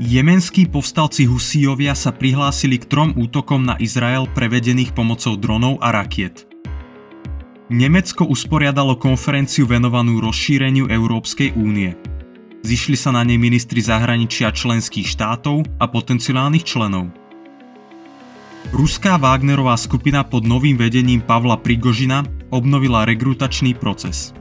[0.00, 6.48] Jemenskí povstalci Husíjovia sa prihlásili k trom útokom na Izrael prevedených pomocou dronov a rakiet.
[7.68, 11.92] Nemecko usporiadalo konferenciu venovanú rozšíreniu Európskej únie.
[12.64, 17.12] Zišli sa na nej ministri zahraničia členských štátov a potenciálnych členov.
[18.72, 24.32] Ruská Wagnerová skupina pod novým vedením Pavla Prigožina obnovila rekrutačný proces.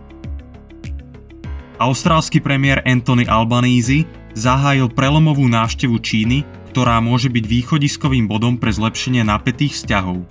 [1.82, 4.06] Austrálsky premiér Anthony Albanese
[4.38, 10.22] zahájil prelomovú návštevu Číny, ktorá môže byť východiskovým bodom pre zlepšenie napätých vzťahov.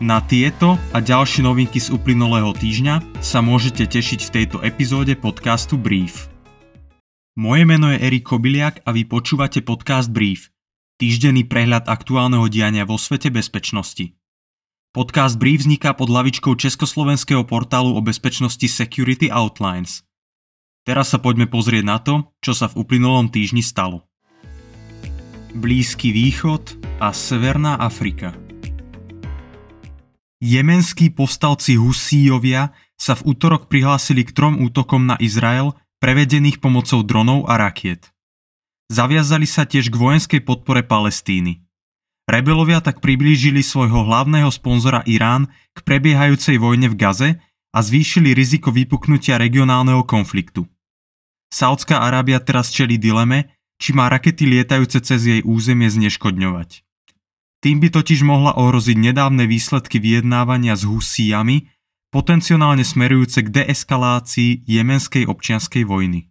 [0.00, 5.76] Na tieto a ďalšie novinky z uplynulého týždňa sa môžete tešiť v tejto epizóde podcastu
[5.76, 6.32] Brief.
[7.36, 10.48] Moje meno je Erik Kobiliak a vy počúvate podcast Brief,
[10.96, 14.16] týždenný prehľad aktuálneho diania vo svete bezpečnosti.
[14.92, 20.00] Podcast Brief vzniká pod lavičkou československého portálu o bezpečnosti Security Outlines–
[20.82, 24.02] Teraz sa poďme pozrieť na to, čo sa v uplynulom týždni stalo.
[25.54, 28.34] Blízky východ a Severná Afrika
[30.42, 35.70] Jemenskí povstalci Husíjovia sa v útorok prihlásili k trom útokom na Izrael,
[36.02, 38.10] prevedených pomocou dronov a rakiet.
[38.90, 41.62] Zaviazali sa tiež k vojenskej podpore Palestíny.
[42.22, 47.30] Rebelovia tak priblížili svojho hlavného sponzora Irán k prebiehajúcej vojne v Gaze
[47.74, 50.70] a zvýšili riziko vypuknutia regionálneho konfliktu.
[51.50, 56.86] Saudská Arábia teraz čelí dileme, či má rakety lietajúce cez jej územie zneškodňovať.
[57.62, 61.70] Tým by totiž mohla ohroziť nedávne výsledky vyjednávania s Husíjami,
[62.14, 66.30] potenciálne smerujúce k deeskalácii jemenskej občianskej vojny.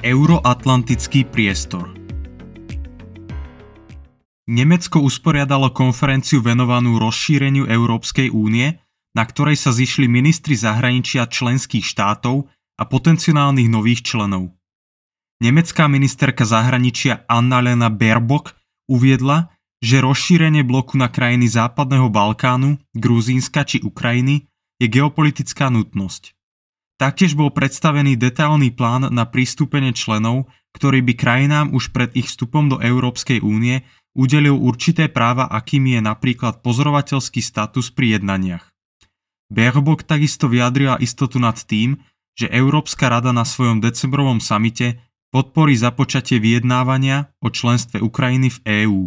[0.00, 1.99] Euroatlantický priestor
[4.50, 8.82] Nemecko usporiadalo konferenciu venovanú rozšíreniu Európskej únie,
[9.14, 14.50] na ktorej sa zišli ministri zahraničia členských štátov a potenciálnych nových členov.
[15.38, 18.58] Nemecká ministerka zahraničia Annalena Baerbock
[18.90, 24.50] uviedla, že rozšírenie bloku na krajiny Západného Balkánu, Gruzínska či Ukrajiny
[24.82, 26.34] je geopolitická nutnosť.
[26.98, 32.68] Taktiež bol predstavený detailný plán na pristúpenie členov, ktorý by krajinám už pred ich vstupom
[32.68, 38.64] do Európskej únie udelil určité práva, akými je napríklad pozorovateľský status pri jednaniach.
[39.50, 41.98] Baerbock takisto vyjadrila istotu nad tým,
[42.38, 45.02] že Európska rada na svojom decembrovom samite
[45.34, 49.02] podporí započatie vyjednávania o členstve Ukrajiny v EÚ.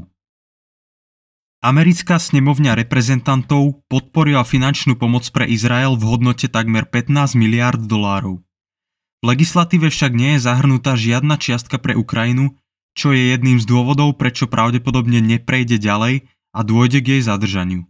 [1.64, 8.44] Americká snemovňa reprezentantov podporila finančnú pomoc pre Izrael v hodnote takmer 15 miliárd dolárov.
[9.24, 12.59] V legislatíve však nie je zahrnutá žiadna čiastka pre Ukrajinu,
[12.93, 17.89] čo je jedným z dôvodov, prečo pravdepodobne neprejde ďalej a dôjde k jej zadržaniu.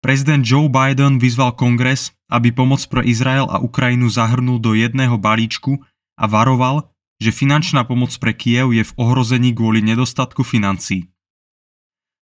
[0.00, 5.76] Prezident Joe Biden vyzval kongres, aby pomoc pre Izrael a Ukrajinu zahrnul do jedného balíčku
[6.16, 6.88] a varoval,
[7.20, 11.12] že finančná pomoc pre Kiev je v ohrození kvôli nedostatku financií.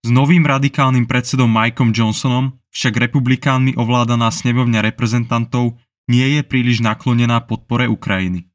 [0.06, 5.75] S novým radikálnym predsedom Mikeom Johnsonom však republikánmi ovládaná snebovňa reprezentantov
[6.07, 8.47] nie je príliš naklonená podpore Ukrajiny.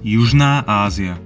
[0.00, 1.20] Južná Ázia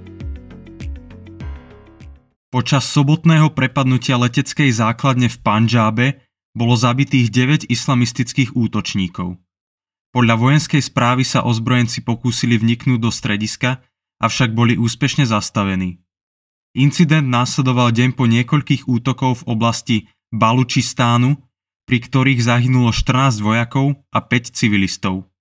[2.51, 6.05] Počas sobotného prepadnutia leteckej základne v Panžábe
[6.51, 9.39] bolo zabitých 9 islamistických útočníkov.
[10.11, 13.79] Podľa vojenskej správy sa ozbrojenci pokúsili vniknúť do strediska,
[14.19, 16.03] avšak boli úspešne zastavení.
[16.75, 19.97] Incident následoval deň po niekoľkých útokov v oblasti
[20.35, 21.39] Balučistánu,
[21.87, 25.31] pri ktorých zahynulo 14 vojakov a 5 civilistov.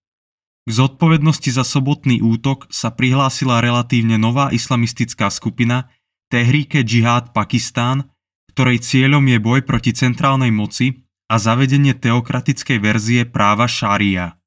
[0.65, 5.93] K zodpovednosti za sobotný útok sa prihlásila relatívne nová islamistická skupina
[6.33, 8.09] Tehrike Džihad Pakistán,
[8.57, 14.41] ktorej cieľom je boj proti centrálnej moci a zavedenie teokratickej verzie práva šária.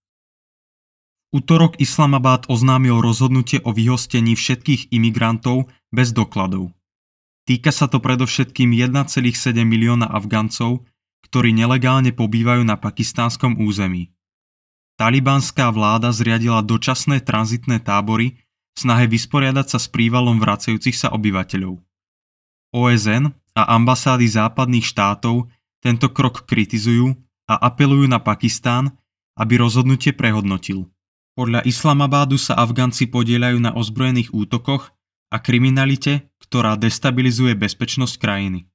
[1.29, 6.73] Útorok Islamabad oznámil rozhodnutie o vyhostení všetkých imigrantov bez dokladov.
[7.45, 10.87] Týka sa to predovšetkým 1,7 milióna Afgancov,
[11.29, 14.16] ktorí nelegálne pobývajú na pakistánskom území.
[14.97, 18.41] Talibanská vláda zriadila dočasné tranzitné tábory
[18.73, 21.77] snahe vysporiadať sa s prívalom vracajúcich sa obyvateľov.
[22.73, 25.53] OSN a ambasády západných štátov
[25.85, 27.13] tento krok kritizujú
[27.45, 28.89] a apelujú na Pakistán,
[29.37, 30.89] aby rozhodnutie prehodnotil.
[31.37, 34.89] Podľa Islamabádu sa Afganci podielajú na ozbrojených útokoch
[35.29, 38.65] a kriminalite, ktorá destabilizuje bezpečnosť krajiny.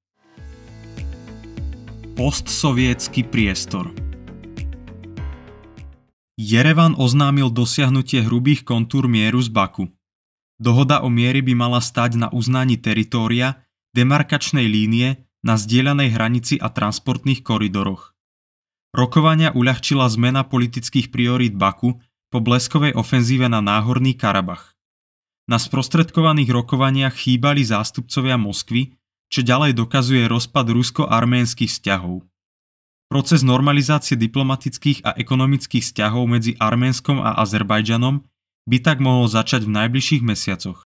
[2.14, 4.11] Postsovietský priestor
[6.40, 9.93] Jerevan oznámil dosiahnutie hrubých kontúr mieru z Baku.
[10.56, 16.73] Dohoda o miery by mala stať na uznaní teritória, demarkačnej línie na zdieľanej hranici a
[16.73, 18.17] transportných koridoroch.
[18.96, 22.00] Rokovania uľahčila zmena politických priorít Baku,
[22.32, 24.73] po bleskovej ofenzíve na náhorný Karabach.
[25.44, 28.96] Na sprostredkovaných rokovaniach chýbali zástupcovia Moskvy,
[29.29, 32.25] čo ďalej dokazuje rozpad rusko-arménskych vzťahov.
[33.12, 38.24] Proces normalizácie diplomatických a ekonomických vzťahov medzi Arménskom a Azerbajdžanom
[38.64, 40.88] by tak mohol začať v najbližších mesiacoch.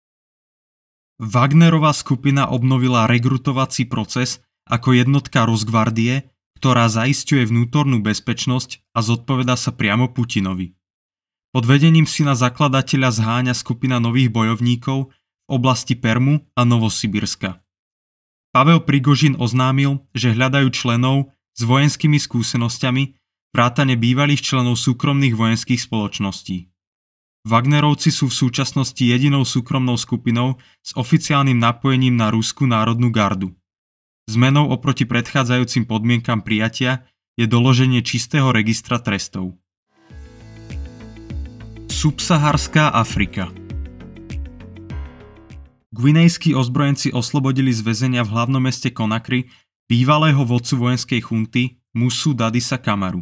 [1.19, 9.75] Wagnerová skupina obnovila rekrutovací proces ako jednotka Rosgvardie, ktorá zaistuje vnútornú bezpečnosť a zodpoveda sa
[9.75, 10.71] priamo Putinovi.
[11.51, 17.59] Pod vedením syna zakladateľa zháňa skupina nových bojovníkov v oblasti Permu a Novosibirska.
[18.55, 23.15] Pavel Prigožin oznámil, že hľadajú členov s vojenskými skúsenosťami
[23.55, 26.67] vrátane bývalých členov súkromných vojenských spoločností.
[27.47, 33.55] Wagnerovci sú v súčasnosti jedinou súkromnou skupinou s oficiálnym napojením na Ruskú národnú gardu.
[34.25, 37.05] Zmenou oproti predchádzajúcim podmienkam prijatia
[37.37, 39.53] je doloženie čistého registra trestov.
[41.85, 43.53] Subsaharská Afrika
[45.95, 49.47] Gvinejskí ozbrojenci oslobodili z väzenia v hlavnom meste Konakry
[49.85, 53.21] bývalého vodcu vojenskej chunty Musu Dadisa Kamaru.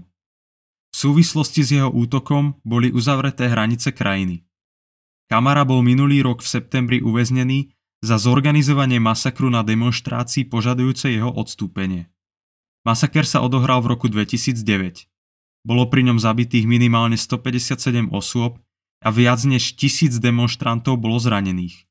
[0.93, 4.47] V súvislosti s jeho útokom boli uzavreté hranice krajiny.
[5.27, 7.73] Kamara bol minulý rok v septembri uväznený
[8.03, 12.07] za zorganizovanie masakru na demonstrácii požadujúce jeho odstúpenie.
[12.83, 15.07] Masaker sa odohral v roku 2009.
[15.63, 18.59] Bolo pri ňom zabitých minimálne 157 osôb
[19.03, 21.87] a viac než tisíc demonstrantov bolo zranených.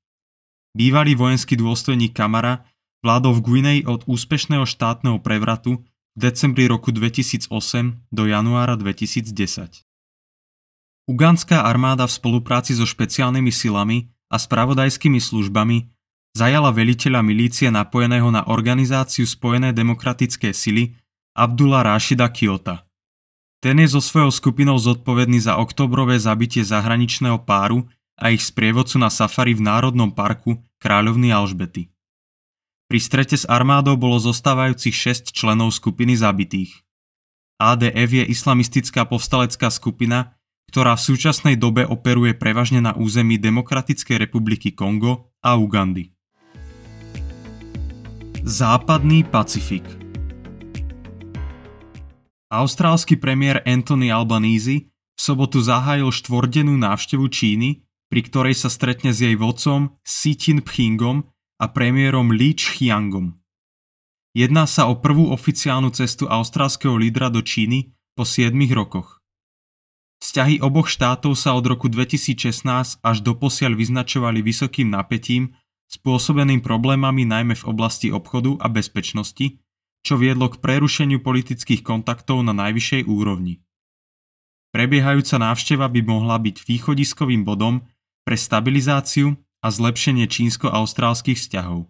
[0.72, 2.64] Bývalý vojenský dôstojník Kamara
[3.02, 5.82] vládol v Guinei od úspešného štátneho prevratu
[6.14, 7.50] v decembri roku 2008
[8.14, 9.82] do januára 2010.
[11.10, 15.90] Ugandská armáda v spolupráci so špeciálnymi silami a spravodajskými službami
[16.32, 20.96] zajala veliteľa milície napojeného na organizáciu Spojené demokratické sily
[21.34, 22.86] Abdullah Rashida Kiota.
[23.62, 27.86] Ten je so svojou skupinou zodpovedný za oktobrové zabitie zahraničného páru
[28.18, 31.90] a ich sprievodcu na safari v Národnom parku kráľovny Alžbety.
[32.92, 36.84] Pri strete s armádou bolo zostávajúcich 6 členov skupiny zabitých.
[37.56, 40.36] ADF je islamistická povstalecká skupina,
[40.68, 46.12] ktorá v súčasnej dobe operuje prevažne na území Demokratickej republiky Kongo a Ugandy.
[48.44, 49.88] Západný Pacifik
[52.52, 59.24] Austrálsky premiér Anthony Albanese v sobotu zahájil štvordenú návštevu Číny, pri ktorej sa stretne s
[59.24, 61.31] jej vodcom Xi Jinpingom
[61.62, 63.38] a premiérom Li Qiangom.
[64.34, 69.22] Jedná sa o prvú oficiálnu cestu austrálskeho lídra do Číny po 7 rokoch.
[70.18, 75.54] Vzťahy oboch štátov sa od roku 2016 až doposiaľ vyznačovali vysokým napätím,
[75.86, 79.62] spôsobeným problémami najmä v oblasti obchodu a bezpečnosti,
[80.02, 83.62] čo viedlo k prerušeniu politických kontaktov na najvyššej úrovni.
[84.72, 87.84] Prebiehajúca návšteva by mohla byť východiskovým bodom
[88.24, 91.86] pre stabilizáciu a zlepšenie čínsko-austrálskych vzťahov.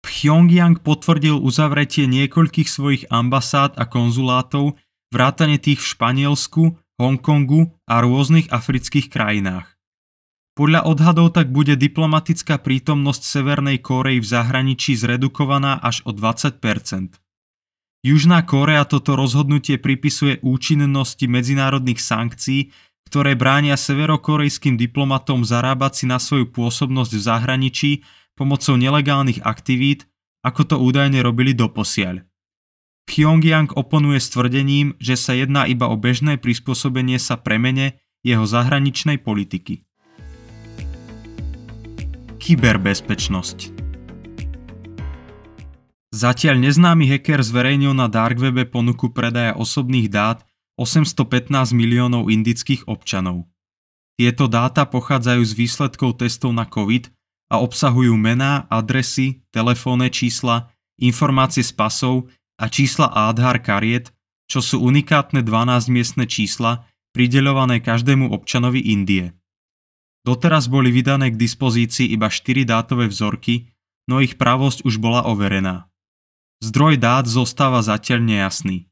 [0.00, 4.80] Pyongyang potvrdil uzavretie niekoľkých svojich ambasád a konzulátov
[5.12, 6.62] vrátane tých v Španielsku,
[6.96, 9.76] Hongkongu a rôznych afrických krajinách.
[10.56, 17.20] Podľa odhadov tak bude diplomatická prítomnosť Severnej Kórei v zahraničí zredukovaná až o 20%
[18.00, 22.72] Južná Kórea toto rozhodnutie pripisuje účinnosti medzinárodných sankcií,
[23.10, 27.90] ktoré bránia severokorejským diplomatom zarábať si na svoju pôsobnosť v zahraničí
[28.38, 30.06] pomocou nelegálnych aktivít,
[30.46, 32.22] ako to údajne robili doposiaľ.
[33.10, 39.18] Pyongyang oponuje s tvrdením, že sa jedná iba o bežné prispôsobenie sa premene jeho zahraničnej
[39.18, 39.82] politiky.
[42.38, 43.58] Kyberbezpečnosť
[46.14, 50.46] Zatiaľ neznámy hacker zverejnil na Darkwebe ponuku predaja osobných dát
[50.80, 53.44] 815 miliónov indických občanov.
[54.16, 57.12] Tieto dáta pochádzajú z výsledkov testov na COVID
[57.52, 64.12] a obsahujú mená, adresy, telefónne čísla, informácie z pasov a čísla Aadhar kariet,
[64.48, 69.36] čo sú unikátne 12-miestne čísla prideľované každému občanovi Indie.
[70.20, 73.72] Doteraz boli vydané k dispozícii iba 4 dátové vzorky,
[74.04, 75.88] no ich pravosť už bola overená.
[76.60, 78.89] Zdroj dát zostáva zatiaľ nejasný.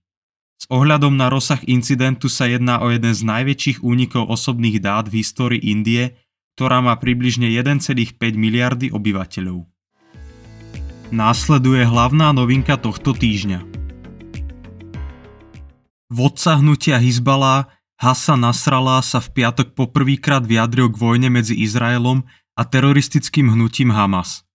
[0.58, 5.22] S ohľadom na rozsah incidentu sa jedná o jeden z najväčších únikov osobných dát v
[5.22, 6.18] histórii Indie,
[6.58, 9.70] ktorá má približne 1,5 miliardy obyvateľov.
[11.14, 13.62] Následuje hlavná novinka tohto týždňa.
[16.10, 22.62] Vodca hnutia Hizbala Hassan Nasrallah sa v piatok poprvýkrát vyjadril k vojne medzi Izraelom a
[22.62, 24.46] teroristickým hnutím Hamas.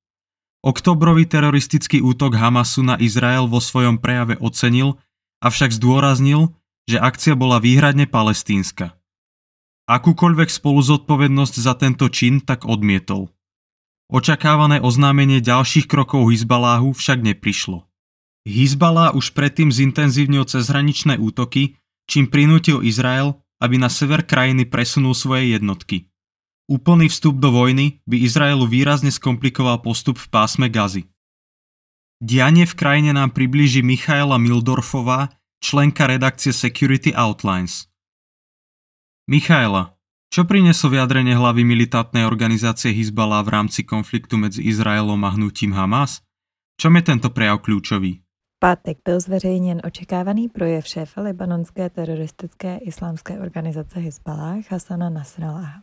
[0.64, 4.96] Oktobrový teroristický útok Hamasu na Izrael vo svojom prejave ocenil,
[5.44, 6.56] avšak zdôraznil,
[6.88, 8.96] že akcia bola výhradne palestínska.
[9.84, 13.28] Akúkoľvek spoluzodpovednosť za tento čin tak odmietol.
[14.08, 17.84] Očakávané oznámenie ďalších krokov Hizbaláhu však neprišlo.
[18.48, 25.56] Hizbalá už predtým zintenzívnil cezhraničné útoky, čím prinútil Izrael, aby na sever krajiny presunul svoje
[25.56, 26.12] jednotky.
[26.68, 31.08] Úplný vstup do vojny by Izraelu výrazne skomplikoval postup v pásme Gazy.
[32.24, 37.92] Dianie v krajine nám priblíži Michaela Mildorfová, členka redakcie Security Outlines.
[39.28, 40.00] Michaela,
[40.32, 46.24] čo prinieslo vyjadrenie hlavy militantnej organizácie Hizbala v rámci konfliktu medzi Izraelom a hnutím Hamas?
[46.80, 48.23] Čom je tento prejav kľúčový?
[48.64, 55.82] Pátek byl zveřejněn očekávaný projev šéfa libanonské teroristické islámské organizace Hezbalah Hasana Nasrallah.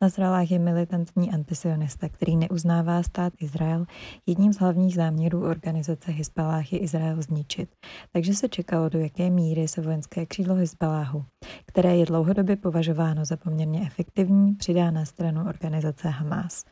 [0.00, 3.86] Nasrallah je militantní antisionista, který neuznává stát Izrael.
[4.26, 7.68] Jedním z hlavních záměrů organizace Hezbalah je Izrael zničit.
[8.12, 11.24] Takže se čekalo, do jaké míry se vojenské křídlo Hezbaláhu,
[11.66, 16.64] které je dlouhodobě považováno za poměrně efektivní, přidá na stranu organizace Hamas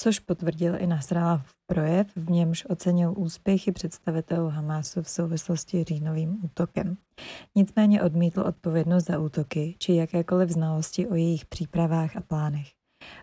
[0.00, 6.38] což potvrdil i Nasrallah projev, v němž ocenil úspěchy představitelů Hamásu v souvislosti s říjnovým
[6.44, 6.96] útokem.
[7.54, 12.66] Nicméně odmítl odpovědnost za útoky či jakékoliv znalosti o jejich přípravách a plánech.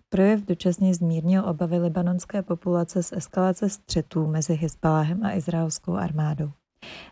[0.09, 6.51] Projev dočasně zmírnil obavy libanonské populace z eskalace střetů mezi Hezbaláhem a izraelskou armádou.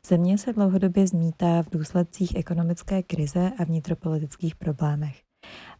[0.08, 5.25] Země se dlouhodobě zmítá v důsledcích ekonomické krize a vnitropolitických problémech.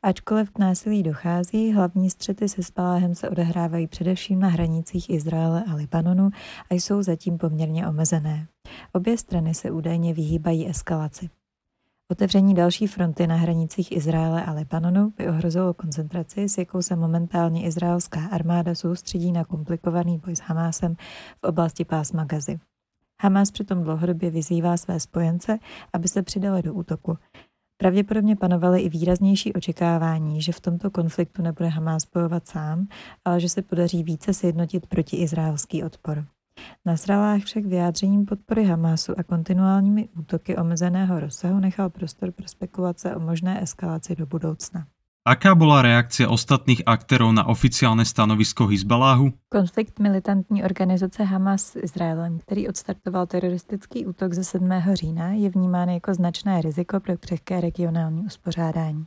[0.06, 5.76] Ačkoliv k násilí dochází, hlavní střety se Spaláhem se odehrávají především na hranicích Izraele a
[5.76, 6.30] Libanonu
[6.70, 8.48] a jsou zatím poměrně omezené.
[8.94, 11.30] Obě strany se údajně vyhýbají eskalaci.
[12.08, 17.66] Otevření další fronty na hranicích Izraele a Libanonu by ohrozilo koncentraci, s jakou se momentálně
[17.66, 20.96] izraelská armáda soustředí na komplikovaný boj s Hamásem
[21.42, 22.60] v oblasti pásma Gazy.
[23.22, 25.60] Hamas přitom dlouhodobě vyzývá své spojence,
[25.94, 27.18] aby se přidali do útoku.
[27.78, 32.88] Pravděpodobně panovaly i výraznější očekávání, že v tomto konfliktu nebude Hamás bojovat sám,
[33.26, 36.26] ale že se podaří více sjednotit proti izraelský odpor.
[36.86, 43.16] Na Sralách však vyjádřením podpory Hamásu a kontinuálními útoky omezeného rozsahu nechal prostor pro spekulace
[43.16, 44.88] o možné eskalaci do budoucna.
[45.26, 49.34] Aká bola reakcia ostatných aktérov na oficiálne stanovisko Hizbaláhu?
[49.50, 54.70] Konflikt militantní organizace Hamas s Izraelem, který odstartoval teroristický útok ze 7.
[54.94, 59.06] října, je vnímán jako značné riziko pro křehké regionální uspořádání.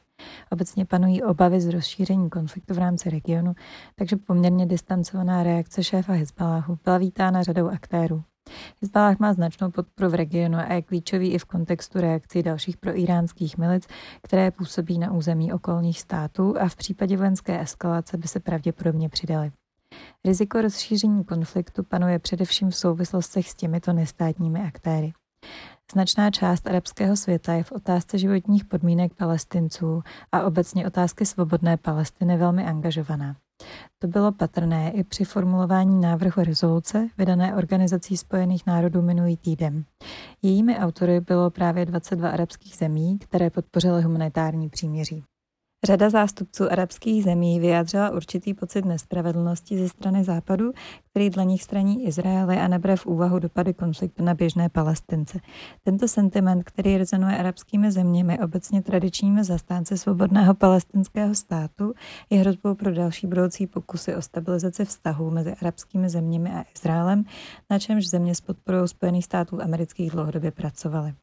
[0.51, 3.55] Obecně panují obavy z rozšíření konfliktu v rámci regionu,
[3.95, 8.23] takže poměrně distancovaná reakce šéfa Hezbaláhu byla vítána řadou aktérů.
[8.83, 13.59] Hezbalah má značnou podporu v regionu a je klíčový i v kontextu reakcí dalších proiránských
[13.59, 13.87] milic,
[14.23, 19.52] které působí na území okolních států a v případě vojenské eskalace by se pravděpodobně přidali.
[20.25, 25.12] Riziko rozšíření konfliktu panuje především v souvislostech s těmito nestátními aktéry.
[25.93, 30.02] Značná část arabského světa je v otázce životních podmínek palestinců
[30.33, 33.37] a obecně otázky svobodné Palestiny velmi angažovaná.
[33.99, 39.85] To bylo patrné i při formulování návrhu rezoluce vydané Organizací spojených národů minulý týden.
[40.43, 45.25] Jejími autory bylo právě 22 arabských zemí, které podpořily humanitární příměří.
[45.85, 50.73] Řada zástupců arabských zemí vyjádřila určitý pocit nespravedlnosti ze strany Západu,
[51.11, 55.38] který dle nich straní Izraele a nebere v úvahu dopady konfliktu na běžné Palestince.
[55.85, 61.94] Tento sentiment, který rezonuje arabskými zeměmi, obecně tradičními zastánci svobodného palestinského státu,
[62.30, 67.25] je hrozbou pro další budoucí pokusy o stabilizaci vztahů mezi arabskými zeměmi a Izraelem,
[67.70, 71.14] na čemž země s podporou Spojených států amerických dlouhodobě pracovaly.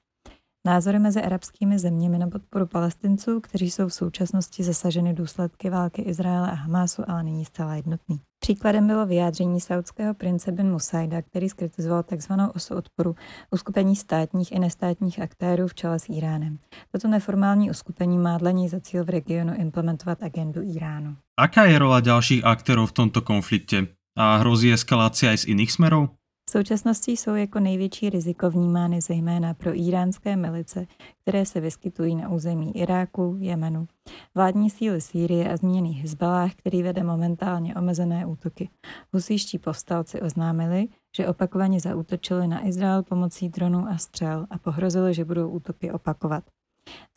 [0.66, 6.52] Názory mezi arabskými zeměmi na podporu palestinců, kteří jsou v současnosti zasaženy důsledky války Izraele
[6.52, 8.20] a Hamásu, ale není zcela jednotný.
[8.40, 12.32] Příkladem bylo vyjádření saudského prince bin Musaida, který skritizoval tzv.
[12.54, 13.16] osu odporu
[13.52, 16.58] uskupení státních i nestátních aktérů v čele s Iránem.
[16.92, 21.16] Toto neformální uskupení má dle něj za cíl v regionu implementovat agendu Iránu.
[21.40, 23.88] Aká je rola ďalších aktérov v tomto konflikte?
[24.18, 26.16] A hrozí eskalácia aj z iných smerov?
[26.50, 30.88] V současnosti jsou jako největší riziko vnímány zejména pro iránské milice,
[31.22, 33.88] které se vyskytují na území Iráku, Jemenu.
[34.36, 38.70] Vládní síly Sýrie a zmíněný Hezbalách, který vede momentálně omezené útoky.
[39.14, 40.88] Husíští povstalci oznámili,
[41.18, 46.44] že opakovaně zaútočili na Izrael pomocí dronů a střel a pohrozili, že budou útoky opakovat.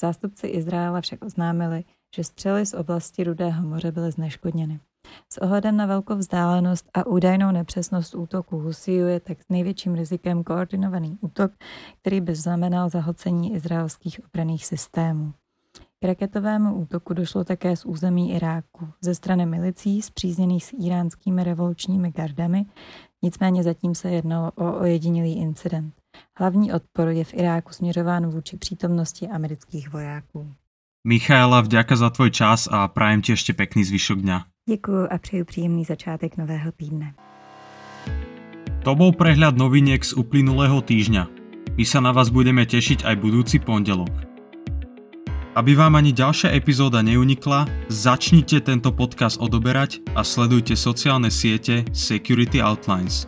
[0.00, 1.84] Zástupci Izraela však oznámili,
[2.16, 4.80] že střely z oblasti Rudého moře byly zneškodněny.
[5.32, 11.18] S ohledem na velkou vzdálenost a údajnou nepřesnost útoku Husiju je tak největším rizikem koordinovaný
[11.20, 11.52] útok,
[12.00, 15.32] který by znamenal zahlcení izraelských obraných systémů.
[16.00, 22.10] K raketovému útoku došlo také z území Iráku, ze strany milicí zpřízněných s iránskými revolučními
[22.10, 22.66] gardami,
[23.22, 25.94] nicméně zatím se jednalo o ojedinělý incident.
[26.36, 30.54] Hlavní odpor je v Iráku směřován vůči přítomnosti amerických vojáků.
[31.04, 34.38] Michaela, vďaka za tvoj čas a prajem ti ešte pekný zvyšok dňa.
[34.68, 37.16] Děkuji a přeju příjemný začátek nového týdne.
[38.84, 41.24] To bol prehľad noviniek z uplynulého týždňa.
[41.80, 44.12] My sa na vás budeme tešiť aj budúci pondelok.
[45.56, 52.60] Aby vám ani ďalšia epizóda neunikla, začnite tento podcast odoberať a sledujte sociálne siete Security
[52.60, 53.24] Outlines.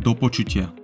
[0.00, 0.77] Do počutia.